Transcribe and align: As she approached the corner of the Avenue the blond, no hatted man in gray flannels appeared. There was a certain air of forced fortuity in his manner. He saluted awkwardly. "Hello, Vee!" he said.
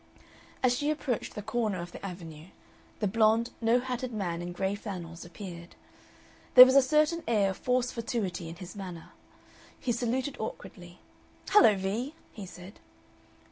As 0.63 0.75
she 0.75 0.89
approached 0.89 1.35
the 1.35 1.43
corner 1.43 1.79
of 1.79 1.91
the 1.91 2.03
Avenue 2.03 2.47
the 3.01 3.07
blond, 3.07 3.51
no 3.61 3.79
hatted 3.79 4.11
man 4.11 4.41
in 4.41 4.51
gray 4.51 4.73
flannels 4.73 5.23
appeared. 5.23 5.75
There 6.55 6.65
was 6.65 6.73
a 6.75 6.81
certain 6.81 7.21
air 7.27 7.51
of 7.51 7.57
forced 7.57 7.93
fortuity 7.93 8.49
in 8.49 8.55
his 8.55 8.75
manner. 8.75 9.11
He 9.79 9.91
saluted 9.91 10.37
awkwardly. 10.39 11.01
"Hello, 11.51 11.75
Vee!" 11.75 12.15
he 12.33 12.47
said. 12.47 12.79